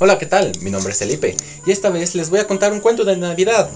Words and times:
Hola, 0.00 0.16
¿qué 0.16 0.26
tal? 0.26 0.52
Mi 0.60 0.70
nombre 0.70 0.92
es 0.92 1.00
Felipe 1.00 1.36
y 1.66 1.72
esta 1.72 1.90
vez 1.90 2.14
les 2.14 2.30
voy 2.30 2.38
a 2.38 2.46
contar 2.46 2.72
un 2.72 2.78
cuento 2.78 3.04
de 3.04 3.16
Navidad. 3.16 3.68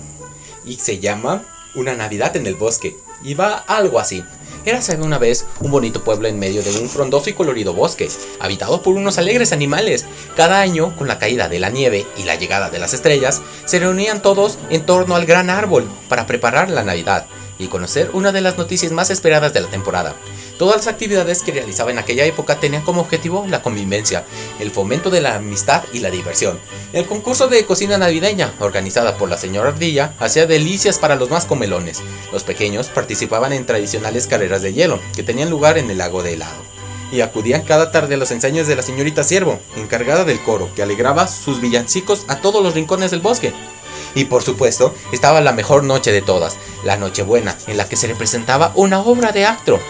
Y 0.65 0.77
se 0.77 1.01
llama 1.01 1.45
Una 1.75 1.95
Navidad 1.95 2.37
en 2.37 2.47
el 2.47 2.55
Bosque. 2.55 2.97
Y 3.25 3.35
va 3.35 3.55
algo 3.67 3.99
así. 3.99 4.23
Érase 4.65 4.95
una 4.99 5.19
vez 5.19 5.47
un 5.59 5.73
bonito 5.73 6.05
pueblo 6.05 6.29
en 6.29 6.39
medio 6.39 6.63
de 6.63 6.79
un 6.79 6.89
frondoso 6.89 7.29
y 7.29 7.33
colorido 7.33 7.75
bosque, 7.75 8.09
habitado 8.39 8.83
por 8.83 8.95
unos 8.95 9.19
alegres 9.19 9.51
animales. 9.51 10.07
Cada 10.37 10.61
año, 10.61 10.95
con 10.97 11.09
la 11.09 11.19
caída 11.19 11.49
de 11.49 11.59
la 11.59 11.71
nieve 11.71 12.07
y 12.17 12.23
la 12.23 12.37
llegada 12.37 12.71
de 12.71 12.79
las 12.79 12.95
estrellas, 12.95 13.43
se 13.65 13.81
reunían 13.81 14.23
todos 14.23 14.59
en 14.71 14.87
torno 14.87 15.17
al 15.17 15.27
gran 15.27 15.51
árbol 15.51 15.91
para 16.09 16.27
preparar 16.27 16.71
la 16.71 16.85
Navidad 16.85 17.27
y 17.63 17.69
conocer 17.69 18.11
una 18.13 18.33
de 18.33 18.41
las 18.41 18.59
noticias 18.59 18.93
más 18.93 19.11
esperadas 19.11 19.53
de 19.53 19.61
la 19.61 19.69
temporada. 19.69 20.15
Todas 20.59 20.77
las 20.77 20.87
actividades 20.89 21.43
que 21.43 21.53
realizaba 21.53 21.91
en 21.91 21.99
aquella 21.99 22.25
época 22.25 22.61
tenían 22.61 22.83
como 22.83 23.01
objetivo 23.01 23.47
la 23.49 23.63
convivencia, 23.63 24.25
el 24.61 24.71
fomento 24.71 25.11
de 25.11 25.21
la 25.21 25.37
amistad 25.37 25.83
y 25.93 26.01
la 26.01 26.11
diversión. 26.11 26.59
El 26.93 27.07
concurso 27.07 27.49
de 27.49 27.65
cocina 27.65 27.99
navideña, 27.99 28.53
organizada 28.61 29.17
por 29.17 29.29
la 29.29 29.39
señora 29.39 29.71
Ardilla, 29.71 30.15
hacía 30.19 30.47
delicias 30.47 30.99
para 30.99 31.17
los 31.17 31.31
más 31.31 31.47
comelones. 31.47 32.03
Los 32.33 32.45
pequeños 32.45 32.89
participaban 32.89 33.53
en 33.53 33.67
tradicionales 33.67 34.27
carreras 34.27 34.63
de 34.63 34.73
hielo, 34.73 35.01
que 35.15 35.23
tenían 35.23 35.51
lugar 35.51 35.79
en 35.79 35.91
el 35.91 35.99
lago 35.99 36.23
de 36.23 36.35
helado. 36.35 36.63
Y 37.11 37.21
acudían 37.21 37.63
cada 37.63 37.93
tarde 37.93 38.15
a 38.15 38.19
los 38.19 38.31
ensayos 38.31 38.67
de 38.67 38.77
la 38.77 38.83
señorita 38.83 39.23
Siervo, 39.23 39.61
encargada 39.77 40.25
del 40.25 40.43
coro, 40.43 40.71
que 40.75 40.83
alegraba 40.83 41.29
sus 41.29 41.61
villancicos 41.61 42.25
a 42.29 42.37
todos 42.41 42.63
los 42.63 42.75
rincones 42.75 43.11
del 43.11 43.21
bosque. 43.21 43.53
Y 44.15 44.27
por 44.27 44.43
supuesto, 44.43 44.95
estaba 45.13 45.41
la 45.41 45.53
mejor 45.53 45.85
noche 45.85 46.13
de 46.13 46.23
todas, 46.23 46.57
la 46.85 46.97
Nochebuena, 46.97 47.57
en 47.67 47.77
la 47.77 47.89
que 47.89 47.97
se 47.97 48.07
representaba 48.07 48.73
una 48.75 49.01
obra 49.01 49.33
de 49.33 49.47
acto, 49.47 49.81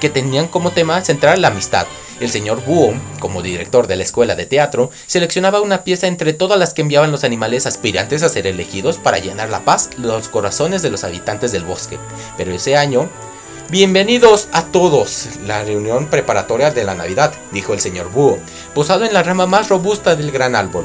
que 0.00 0.10
tenían 0.10 0.48
como 0.48 0.72
tema 0.72 1.00
central 1.04 1.40
la 1.40 1.48
amistad. 1.48 1.86
El 2.20 2.30
señor 2.30 2.64
Búho, 2.64 2.94
como 3.18 3.42
director 3.42 3.86
de 3.86 3.96
la 3.96 4.04
escuela 4.04 4.34
de 4.34 4.46
teatro, 4.46 4.90
seleccionaba 5.06 5.60
una 5.60 5.82
pieza 5.82 6.06
entre 6.06 6.32
todas 6.32 6.58
las 6.58 6.74
que 6.74 6.82
enviaban 6.82 7.10
los 7.10 7.24
animales 7.24 7.66
aspirantes 7.66 8.22
a 8.22 8.28
ser 8.28 8.46
elegidos 8.46 8.98
para 8.98 9.18
llenar 9.18 9.50
la 9.50 9.64
paz 9.64 9.90
los 9.96 10.28
corazones 10.28 10.82
de 10.82 10.90
los 10.90 11.04
habitantes 11.04 11.50
del 11.52 11.64
bosque. 11.64 11.98
Pero 12.36 12.52
ese 12.52 12.76
año, 12.76 13.08
Bienvenidos 13.72 14.48
a 14.52 14.66
todos, 14.66 15.28
la 15.46 15.64
reunión 15.64 16.08
preparatoria 16.08 16.70
de 16.72 16.84
la 16.84 16.94
Navidad, 16.94 17.32
dijo 17.52 17.72
el 17.72 17.80
señor 17.80 18.10
Búho, 18.10 18.38
posado 18.74 19.06
en 19.06 19.14
la 19.14 19.22
rama 19.22 19.46
más 19.46 19.70
robusta 19.70 20.14
del 20.14 20.30
gran 20.30 20.54
árbol. 20.54 20.84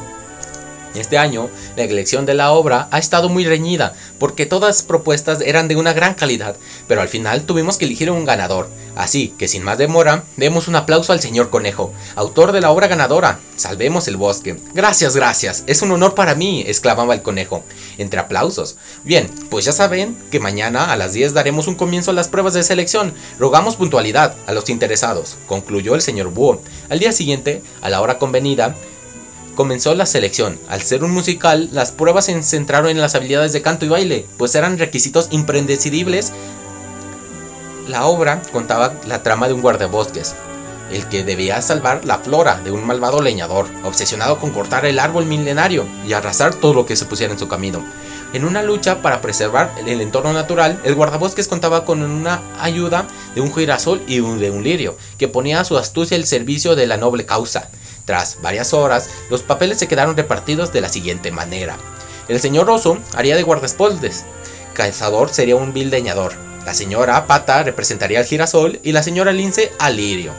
Este 0.98 1.18
año, 1.18 1.50
la 1.76 1.84
elección 1.84 2.26
de 2.26 2.34
la 2.34 2.52
obra 2.52 2.88
ha 2.92 2.98
estado 2.98 3.30
muy 3.30 3.46
reñida, 3.46 3.94
porque 4.20 4.48
todas 4.48 4.82
propuestas 4.82 5.42
eran 5.42 5.68
de 5.68 5.76
una 5.76 5.94
gran 5.94 6.16
calidad, 6.16 6.58
pero 6.88 7.02
al 7.02 7.08
final 7.08 7.44
tuvimos 7.44 7.78
que 7.78 7.86
elegir 7.86 8.10
un 8.10 8.26
ganador. 8.26 8.68
Así 8.96 9.36
que 9.38 9.48
sin 9.48 9.64
más 9.64 9.78
demora, 9.78 10.24
demos 10.38 10.68
un 10.68 10.76
aplauso 10.76 11.14
al 11.14 11.22
señor 11.22 11.52
Conejo, 11.52 11.94
autor 12.16 12.52
de 12.52 12.62
la 12.62 12.72
obra 12.72 12.88
ganadora. 12.88 13.40
Salvemos 13.56 14.08
el 14.08 14.18
bosque. 14.18 14.58
Gracias, 14.74 15.16
gracias, 15.16 15.64
es 15.68 15.84
un 15.84 15.92
honor 15.92 16.16
para 16.16 16.34
mí, 16.34 16.64
exclamaba 16.66 17.14
el 17.14 17.22
conejo, 17.22 17.64
entre 18.00 18.20
aplausos. 18.20 18.78
Bien, 19.04 19.30
pues 19.52 19.66
ya 19.66 19.72
saben 19.72 20.18
que 20.32 20.40
mañana 20.40 20.92
a 20.92 20.96
las 20.96 21.14
10 21.14 21.34
daremos 21.34 21.68
un 21.68 21.76
comienzo 21.76 22.10
a 22.10 22.16
las 22.16 22.28
pruebas 22.28 22.56
de 22.56 22.64
selección. 22.64 23.14
Rogamos 23.38 23.76
puntualidad 23.76 24.36
a 24.48 24.54
los 24.54 24.70
interesados, 24.70 25.38
concluyó 25.48 25.94
el 25.94 26.02
señor 26.02 26.32
Búho. 26.32 26.62
Al 26.90 26.98
día 26.98 27.12
siguiente, 27.12 27.62
a 27.82 27.90
la 27.90 28.02
hora 28.02 28.18
convenida, 28.18 28.76
comenzó 29.58 29.96
la 29.96 30.06
selección. 30.06 30.58
Al 30.70 30.84
ser 30.84 31.04
un 31.04 31.12
musical, 31.12 31.68
las 31.74 31.92
pruebas 31.92 32.26
se 32.26 32.44
centraron 32.44 32.92
en 32.92 33.02
las 33.02 33.16
habilidades 33.16 33.52
de 33.52 33.64
canto 33.64 33.86
y 33.86 33.90
baile, 33.90 34.26
pues 34.38 34.54
eran 34.54 34.78
requisitos 34.78 35.28
imprescindibles. 35.32 36.32
La 37.88 38.06
obra 38.06 38.42
contaba 38.54 38.94
la 39.08 39.24
trama 39.24 39.48
de 39.48 39.54
un 39.54 39.62
guardabosques, 39.62 40.36
el 40.92 41.08
que 41.08 41.24
debía 41.24 41.62
salvar 41.64 42.06
la 42.06 42.20
flora 42.20 42.62
de 42.64 42.72
un 42.72 42.86
malvado 42.86 43.22
leñador, 43.22 43.66
obsesionado 43.84 44.38
con 44.38 44.52
cortar 44.52 44.86
el 44.86 45.00
árbol 45.00 45.26
milenario 45.26 45.88
y 46.08 46.14
arrasar 46.14 46.54
todo 46.54 46.76
lo 46.76 46.86
que 46.86 46.96
se 46.96 47.06
pusiera 47.06 47.34
en 47.34 47.40
su 47.40 47.48
camino. 47.48 47.84
En 48.34 48.46
una 48.46 48.62
lucha 48.62 49.02
para 49.02 49.22
preservar 49.22 49.74
el 49.88 50.02
entorno 50.02 50.34
natural, 50.34 50.80
el 50.84 50.94
guardabosques 50.94 51.48
contaba 51.48 51.84
con 51.84 52.04
una 52.04 52.42
ayuda 52.60 53.08
de 53.34 53.42
un 53.42 53.52
girasol 53.52 54.04
y 54.06 54.20
de 54.20 54.52
un 54.52 54.64
lirio, 54.64 54.98
que 55.18 55.28
ponía 55.28 55.62
a 55.62 55.66
su 55.66 55.78
astucia 55.78 56.16
el 56.16 56.28
servicio 56.28 56.76
de 56.76 56.86
la 56.86 56.98
noble 56.98 57.26
causa. 57.26 57.70
Tras 58.08 58.42
varias 58.42 58.74
horas, 58.74 59.10
los 59.30 59.44
papeles 59.44 59.80
se 59.80 59.90
quedaron 59.90 60.16
repartidos 60.16 60.72
de 60.72 60.80
la 60.80 60.88
siguiente 60.88 61.30
manera. 61.30 61.76
El 62.30 62.40
señor 62.40 62.70
Oso 62.70 62.98
haría 63.14 63.36
de 63.36 63.44
guardaespoldes, 63.44 64.24
Cazador 64.74 65.30
sería 65.30 65.58
un 65.58 65.74
vildeñador, 65.74 66.34
la 66.66 66.74
señora 66.74 67.28
Pata 67.28 67.64
representaría 67.64 68.20
al 68.20 68.26
girasol 68.26 68.80
y 68.82 68.94
la 68.94 69.04
señora 69.04 69.34
Lince 69.34 69.74
al 69.78 69.98
lirio. 69.98 70.32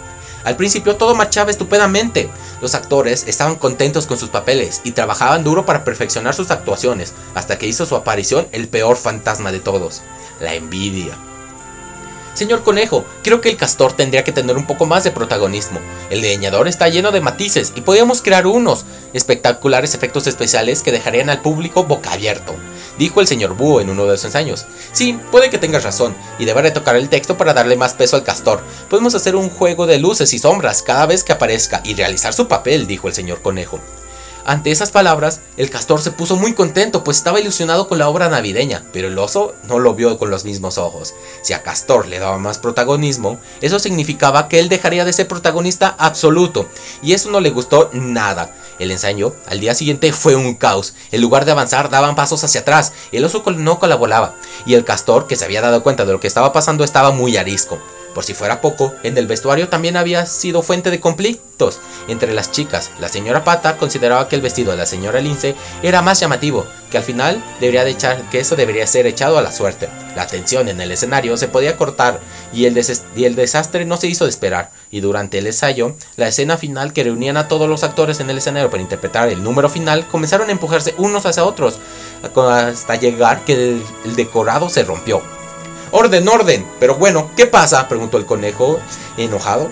Al 0.44 0.56
principio 0.56 0.96
todo 0.96 1.14
marchaba 1.14 1.50
estupendamente. 1.50 2.30
Los 2.62 2.74
actores 2.74 3.26
estaban 3.26 3.56
contentos 3.56 4.06
con 4.06 4.16
sus 4.16 4.30
papeles 4.30 4.80
y 4.84 4.92
trabajaban 4.92 5.44
duro 5.44 5.66
para 5.66 5.84
perfeccionar 5.84 6.34
sus 6.34 6.50
actuaciones, 6.50 7.12
hasta 7.34 7.58
que 7.58 7.66
hizo 7.66 7.84
su 7.84 7.96
aparición 7.96 8.48
el 8.52 8.68
peor 8.68 8.96
fantasma 8.96 9.52
de 9.52 9.60
todos, 9.60 10.00
la 10.40 10.54
envidia. 10.54 11.27
Señor 12.38 12.62
Conejo, 12.62 13.04
creo 13.24 13.40
que 13.40 13.48
el 13.48 13.56
castor 13.56 13.94
tendría 13.94 14.22
que 14.22 14.30
tener 14.30 14.56
un 14.56 14.64
poco 14.64 14.86
más 14.86 15.02
de 15.02 15.10
protagonismo. 15.10 15.80
El 16.08 16.20
leñador 16.20 16.68
está 16.68 16.88
lleno 16.88 17.10
de 17.10 17.20
matices 17.20 17.72
y 17.74 17.80
podríamos 17.80 18.22
crear 18.22 18.46
unos 18.46 18.84
espectaculares 19.12 19.92
efectos 19.96 20.28
especiales 20.28 20.82
que 20.82 20.92
dejarían 20.92 21.30
al 21.30 21.42
público 21.42 21.82
boca 21.82 22.12
abierto, 22.12 22.54
dijo 22.96 23.20
el 23.20 23.26
señor 23.26 23.56
Búho 23.56 23.80
en 23.80 23.90
uno 23.90 24.04
de 24.04 24.16
sus 24.16 24.26
ensayos. 24.26 24.66
Sí, 24.92 25.18
puede 25.32 25.50
que 25.50 25.58
tengas 25.58 25.82
razón, 25.82 26.14
y 26.38 26.44
deberé 26.44 26.70
tocar 26.70 26.94
el 26.94 27.08
texto 27.08 27.36
para 27.36 27.54
darle 27.54 27.74
más 27.74 27.94
peso 27.94 28.14
al 28.14 28.22
castor. 28.22 28.62
Podemos 28.88 29.16
hacer 29.16 29.34
un 29.34 29.50
juego 29.50 29.88
de 29.88 29.98
luces 29.98 30.32
y 30.32 30.38
sombras 30.38 30.82
cada 30.82 31.06
vez 31.06 31.24
que 31.24 31.32
aparezca 31.32 31.80
y 31.82 31.96
realizar 31.96 32.32
su 32.34 32.46
papel, 32.46 32.86
dijo 32.86 33.08
el 33.08 33.14
señor 33.14 33.42
Conejo. 33.42 33.80
Ante 34.48 34.70
esas 34.70 34.90
palabras, 34.90 35.42
el 35.58 35.68
castor 35.68 36.00
se 36.00 36.10
puso 36.10 36.34
muy 36.34 36.54
contento, 36.54 37.04
pues 37.04 37.18
estaba 37.18 37.38
ilusionado 37.38 37.86
con 37.86 37.98
la 37.98 38.08
obra 38.08 38.30
navideña, 38.30 38.82
pero 38.94 39.08
el 39.08 39.18
oso 39.18 39.54
no 39.64 39.78
lo 39.78 39.92
vio 39.92 40.16
con 40.16 40.30
los 40.30 40.46
mismos 40.46 40.78
ojos. 40.78 41.12
Si 41.42 41.52
a 41.52 41.62
Castor 41.62 42.08
le 42.08 42.18
daba 42.18 42.38
más 42.38 42.56
protagonismo, 42.56 43.38
eso 43.60 43.78
significaba 43.78 44.48
que 44.48 44.58
él 44.58 44.70
dejaría 44.70 45.04
de 45.04 45.12
ser 45.12 45.28
protagonista 45.28 45.94
absoluto, 45.98 46.66
y 47.02 47.12
eso 47.12 47.30
no 47.30 47.40
le 47.40 47.50
gustó 47.50 47.90
nada. 47.92 48.54
El 48.78 48.90
ensayo 48.90 49.36
al 49.48 49.60
día 49.60 49.74
siguiente 49.74 50.14
fue 50.14 50.34
un 50.34 50.54
caos. 50.54 50.94
En 51.12 51.20
lugar 51.20 51.44
de 51.44 51.50
avanzar, 51.50 51.90
daban 51.90 52.14
pasos 52.14 52.42
hacia 52.42 52.62
atrás. 52.62 52.94
El 53.12 53.26
oso 53.26 53.42
no 53.54 53.78
colaboraba, 53.78 54.34
y 54.64 54.72
el 54.72 54.84
castor, 54.86 55.26
que 55.26 55.36
se 55.36 55.44
había 55.44 55.60
dado 55.60 55.82
cuenta 55.82 56.06
de 56.06 56.12
lo 56.12 56.20
que 56.20 56.26
estaba 56.26 56.54
pasando, 56.54 56.84
estaba 56.84 57.10
muy 57.10 57.36
arisco. 57.36 57.78
Por 58.18 58.24
si 58.24 58.34
fuera 58.34 58.60
poco, 58.60 58.96
en 59.04 59.16
el 59.16 59.28
vestuario 59.28 59.68
también 59.68 59.96
había 59.96 60.26
sido 60.26 60.62
fuente 60.62 60.90
de 60.90 60.98
conflictos 60.98 61.78
entre 62.08 62.34
las 62.34 62.50
chicas. 62.50 62.90
La 62.98 63.08
señora 63.08 63.44
Pata 63.44 63.76
consideraba 63.76 64.28
que 64.28 64.34
el 64.34 64.42
vestido 64.42 64.72
de 64.72 64.76
la 64.76 64.86
señora 64.86 65.20
Lince 65.20 65.54
era 65.84 66.02
más 66.02 66.18
llamativo, 66.18 66.66
que 66.90 66.98
al 66.98 67.04
final 67.04 67.40
debería 67.60 67.84
de 67.84 67.92
echar, 67.92 68.28
que 68.28 68.40
eso 68.40 68.56
debería 68.56 68.88
ser 68.88 69.06
echado 69.06 69.38
a 69.38 69.42
la 69.42 69.52
suerte. 69.52 69.88
La 70.16 70.26
tensión 70.26 70.68
en 70.68 70.80
el 70.80 70.90
escenario 70.90 71.36
se 71.36 71.46
podía 71.46 71.76
cortar 71.76 72.18
y 72.52 72.64
el, 72.64 72.74
desastre 72.74 73.84
no 73.84 73.96
se 73.96 74.08
hizo 74.08 74.24
de 74.24 74.30
esperar. 74.30 74.72
Y 74.90 74.98
durante 74.98 75.38
el 75.38 75.46
ensayo, 75.46 75.94
la 76.16 76.26
escena 76.26 76.56
final 76.56 76.92
que 76.92 77.04
reunían 77.04 77.36
a 77.36 77.46
todos 77.46 77.68
los 77.68 77.84
actores 77.84 78.18
en 78.18 78.30
el 78.30 78.38
escenario 78.38 78.68
para 78.68 78.82
interpretar 78.82 79.28
el 79.28 79.44
número 79.44 79.68
final 79.68 80.08
comenzaron 80.08 80.48
a 80.48 80.52
empujarse 80.52 80.92
unos 80.98 81.24
hacia 81.24 81.44
otros 81.44 81.78
hasta 82.34 82.96
llegar 82.96 83.44
que 83.44 83.80
el 84.04 84.16
decorado 84.16 84.68
se 84.68 84.82
rompió. 84.82 85.37
Orden, 85.90 86.28
orden. 86.28 86.66
Pero 86.80 86.96
bueno, 86.96 87.30
¿qué 87.36 87.46
pasa? 87.46 87.88
preguntó 87.88 88.16
el 88.18 88.26
conejo, 88.26 88.78
enojado. 89.16 89.70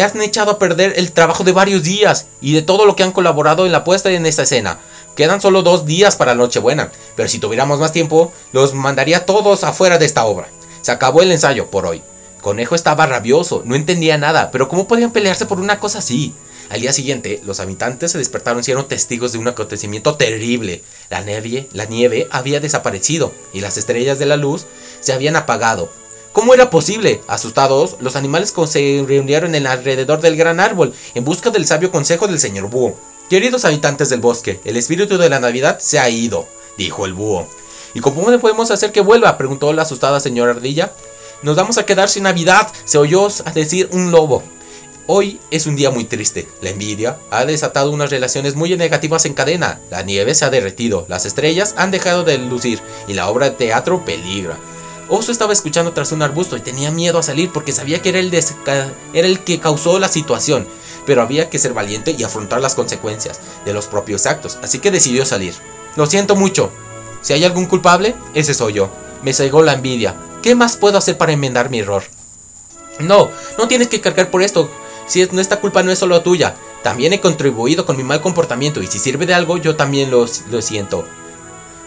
Han 0.00 0.22
echado 0.22 0.52
a 0.52 0.58
perder 0.58 0.94
el 0.96 1.12
trabajo 1.12 1.42
de 1.42 1.52
varios 1.52 1.82
días 1.82 2.26
y 2.40 2.52
de 2.52 2.62
todo 2.62 2.86
lo 2.86 2.94
que 2.94 3.02
han 3.02 3.12
colaborado 3.12 3.66
en 3.66 3.72
la 3.72 3.84
puesta 3.84 4.10
en 4.10 4.26
esta 4.26 4.42
escena. 4.42 4.78
Quedan 5.16 5.40
solo 5.40 5.62
dos 5.62 5.84
días 5.84 6.16
para 6.16 6.34
la 6.34 6.42
Nochebuena, 6.42 6.92
pero 7.16 7.28
si 7.28 7.38
tuviéramos 7.38 7.80
más 7.80 7.92
tiempo, 7.92 8.32
los 8.52 8.74
mandaría 8.74 9.26
todos 9.26 9.64
afuera 9.64 9.98
de 9.98 10.06
esta 10.06 10.24
obra. 10.24 10.48
Se 10.82 10.92
acabó 10.92 11.22
el 11.22 11.32
ensayo 11.32 11.70
por 11.70 11.86
hoy. 11.86 12.02
Conejo 12.40 12.74
estaba 12.74 13.06
rabioso, 13.06 13.62
no 13.66 13.74
entendía 13.74 14.16
nada, 14.16 14.50
pero 14.50 14.68
¿cómo 14.68 14.86
podían 14.86 15.10
pelearse 15.10 15.44
por 15.44 15.60
una 15.60 15.78
cosa 15.78 15.98
así? 15.98 16.34
Al 16.70 16.80
día 16.80 16.92
siguiente, 16.92 17.40
los 17.44 17.58
habitantes 17.58 18.12
se 18.12 18.18
despertaron 18.18 18.62
y 18.64 18.70
eran 18.70 18.86
testigos 18.86 19.32
de 19.32 19.38
un 19.38 19.48
acontecimiento 19.48 20.14
terrible. 20.14 20.82
La 21.10 21.20
nieve, 21.20 21.68
la 21.72 21.84
nieve 21.84 22.28
había 22.30 22.60
desaparecido 22.60 23.32
y 23.52 23.60
las 23.60 23.76
estrellas 23.76 24.20
de 24.20 24.26
la 24.26 24.36
luz 24.36 24.66
se 25.00 25.12
habían 25.12 25.36
apagado. 25.36 25.90
¿Cómo 26.32 26.54
era 26.54 26.70
posible? 26.70 27.20
Asustados, 27.26 27.96
los 28.00 28.14
animales 28.14 28.54
se 28.66 29.04
reunieron 29.06 29.54
en 29.54 29.66
alrededor 29.66 30.20
del 30.20 30.36
gran 30.36 30.60
árbol 30.60 30.94
en 31.14 31.24
busca 31.24 31.50
del 31.50 31.66
sabio 31.66 31.90
consejo 31.90 32.28
del 32.28 32.38
señor 32.38 32.70
búho. 32.70 32.96
Queridos 33.28 33.64
habitantes 33.64 34.10
del 34.10 34.20
bosque, 34.20 34.60
el 34.64 34.76
espíritu 34.76 35.18
de 35.18 35.28
la 35.28 35.40
Navidad 35.40 35.78
se 35.80 35.98
ha 35.98 36.08
ido, 36.08 36.46
dijo 36.78 37.04
el 37.04 37.14
búho. 37.14 37.48
¿Y 37.94 38.00
cómo 38.00 38.22
podemos 38.38 38.70
hacer 38.70 38.92
que 38.92 39.00
vuelva? 39.00 39.36
preguntó 39.38 39.72
la 39.72 39.82
asustada 39.82 40.20
señora 40.20 40.52
ardilla. 40.52 40.92
Nos 41.42 41.56
vamos 41.56 41.78
a 41.78 41.86
quedar 41.86 42.08
sin 42.08 42.24
Navidad, 42.24 42.68
se 42.84 42.98
oyó 42.98 43.28
decir 43.54 43.88
un 43.92 44.12
lobo. 44.12 44.42
Hoy 45.06 45.40
es 45.50 45.66
un 45.66 45.74
día 45.74 45.90
muy 45.90 46.04
triste. 46.04 46.46
La 46.60 46.70
envidia 46.70 47.18
ha 47.32 47.44
desatado 47.44 47.90
unas 47.90 48.10
relaciones 48.10 48.54
muy 48.54 48.76
negativas 48.76 49.24
en 49.24 49.34
cadena. 49.34 49.80
La 49.90 50.02
nieve 50.02 50.36
se 50.36 50.44
ha 50.44 50.50
derretido, 50.50 51.06
las 51.08 51.26
estrellas 51.26 51.74
han 51.76 51.90
dejado 51.90 52.22
de 52.22 52.38
lucir 52.38 52.80
y 53.08 53.14
la 53.14 53.28
obra 53.28 53.50
de 53.50 53.56
teatro 53.56 54.04
peligra. 54.04 54.56
Oso 55.12 55.32
estaba 55.32 55.52
escuchando 55.52 55.92
tras 55.92 56.12
un 56.12 56.22
arbusto 56.22 56.56
y 56.56 56.60
tenía 56.60 56.92
miedo 56.92 57.18
a 57.18 57.24
salir 57.24 57.50
porque 57.52 57.72
sabía 57.72 58.00
que 58.00 58.10
era 58.10 58.20
el, 58.20 59.40
que 59.40 59.58
causó 59.58 59.98
la 59.98 60.08
situación. 60.08 60.68
pero 61.04 61.22
había 61.22 61.50
que 61.50 61.58
ser 61.58 61.72
valiente 61.74 62.14
y 62.16 62.22
afrontar 62.22 62.60
las 62.60 62.76
consecuencias 62.76 63.40
de 63.64 63.72
los 63.72 63.86
propios 63.86 64.26
actos, 64.26 64.58
así 64.62 64.78
que 64.78 64.92
decidió 64.92 65.26
salir. 65.26 65.54
Lo 65.96 66.06
siento 66.06 66.36
mucho. 66.36 66.70
Si 67.22 67.32
hay 67.32 67.44
algún 67.44 67.66
culpable, 67.66 68.14
ese 68.34 68.54
soy 68.54 68.74
yo. 68.74 68.90
Me 69.22 69.32
cegó 69.32 69.62
la 69.62 69.72
envidia. 69.72 70.14
¿Qué 70.42 70.54
más 70.54 70.76
puedo 70.76 70.98
hacer 70.98 71.18
para 71.18 71.32
enmendar 71.32 71.70
mi 71.70 71.80
error? 71.80 72.04
No, 73.00 73.30
no 73.58 73.66
tienes 73.66 73.88
que 73.88 74.00
cargar 74.00 74.30
por 74.30 74.42
esto. 74.42 74.70
Si 75.08 75.20
es, 75.20 75.32
esta 75.32 75.58
culpa 75.58 75.82
no 75.82 75.90
es 75.90 75.98
solo 75.98 76.22
tuya. 76.22 76.54
También 76.84 77.12
he 77.12 77.20
contribuido 77.20 77.84
con 77.84 77.96
mi 77.96 78.04
mal 78.04 78.20
comportamiento 78.20 78.80
y 78.80 78.86
si 78.86 79.00
sirve 79.00 79.26
de 79.26 79.34
algo, 79.34 79.56
yo 79.56 79.74
también 79.74 80.12
lo, 80.12 80.26
lo 80.50 80.62
siento. 80.62 81.04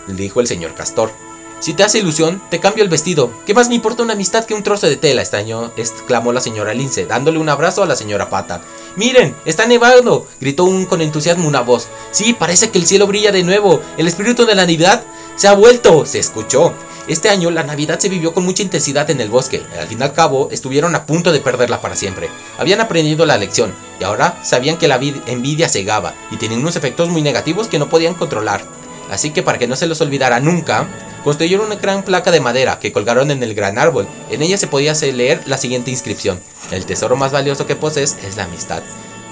Dijo 0.07 0.41
el 0.41 0.47
señor 0.47 0.75
Castor. 0.75 1.22
Si 1.63 1.74
te 1.74 1.83
hace 1.83 2.00
ilusión, 2.00 2.42
te 2.50 2.60
cambio 2.60 2.83
el 2.83 2.89
vestido. 2.89 3.31
¿Qué 3.45 3.54
más 3.54 3.69
me 3.69 3.75
importa 3.75 4.04
una 4.04 4.12
amistad 4.12 4.44
que 4.44 4.54
un 4.54 4.63
trozo 4.63 4.88
de 4.88 4.98
tela? 4.98 5.21
extrañó, 5.21 5.71
exclamó 5.77 6.33
la 6.33 6.42
señora 6.42 6.74
Lince, 6.74 7.06
dándole 7.06 7.39
un 7.39 7.48
abrazo 7.48 7.81
a 7.81 7.86
la 7.86 7.95
señora 7.95 8.30
Pata. 8.30 8.60
Miren, 8.98 9.33
está 9.45 9.65
nevando, 9.65 10.27
gritó 10.42 10.65
un, 10.65 10.86
con 10.86 11.01
entusiasmo 11.01 11.48
una 11.48 11.62
voz. 11.62 11.88
Sí, 12.12 12.33
parece 12.33 12.69
que 12.69 12.80
el 12.80 12.86
cielo 12.86 13.07
brilla 13.07 13.31
de 13.31 13.44
nuevo. 13.44 13.80
El 13.95 14.10
espíritu 14.10 14.45
de 14.45 14.56
la 14.56 14.63
Navidad 14.63 15.06
se 15.38 15.48
ha 15.48 15.54
vuelto, 15.54 16.06
se 16.06 16.19
escuchó. 16.19 16.74
Este 17.07 17.30
año 17.30 17.50
la 17.50 17.63
Navidad 17.63 17.98
se 17.98 18.09
vivió 18.09 18.33
con 18.33 18.44
mucha 18.44 18.62
intensidad 18.62 19.09
en 19.09 19.21
el 19.21 19.30
bosque. 19.30 19.63
Al 19.80 19.88
fin 19.88 20.00
y 20.01 20.04
al 20.04 20.12
cabo, 20.12 20.50
estuvieron 20.51 20.95
a 20.95 21.06
punto 21.06 21.31
de 21.31 21.39
perderla 21.39 21.80
para 21.80 21.95
siempre. 21.95 22.30
Habían 22.57 22.81
aprendido 22.81 23.25
la 23.25 23.38
lección 23.38 23.74
y 24.01 24.04
ahora 24.04 24.38
sabían 24.44 24.75
que 24.75 24.89
la 24.89 25.00
envidia 25.27 25.69
cegaba 25.69 26.13
y 26.30 26.36
tenía 26.36 26.57
unos 26.57 26.75
efectos 26.75 27.07
muy 27.07 27.21
negativos 27.21 27.69
que 27.69 27.80
no 27.80 27.88
podían 27.88 28.16
controlar. 28.16 28.66
Así 29.09 29.30
que 29.30 29.44
para 29.44 29.59
que 29.59 29.68
no 29.68 29.77
se 29.77 29.88
los 29.88 30.01
olvidara 30.01 30.42
nunca, 30.42 30.89
construyeron 31.23 31.67
una 31.67 31.75
gran 31.75 32.03
placa 32.03 32.31
de 32.31 32.39
madera 32.39 32.79
que 32.79 32.91
colgaron 32.91 33.31
en 33.31 33.41
el 33.43 33.55
gran 33.55 33.77
árbol. 33.77 34.07
En 34.29 34.41
ella 34.41 34.57
se 34.57 34.67
podía 34.67 34.93
leer 34.93 35.41
la 35.45 35.57
siguiente 35.57 35.91
inscripción. 35.91 36.39
El 36.71 36.85
tesoro 36.85 37.15
más 37.15 37.31
valioso 37.31 37.65
que 37.65 37.75
posees 37.75 38.17
es 38.25 38.37
la 38.37 38.45
amistad. 38.45 38.83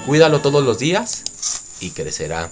Cuídalo 0.06 0.42
todos 0.42 0.64
los 0.64 0.80
días 0.80 1.24
y 1.80 1.92
crecerá. 1.92 2.52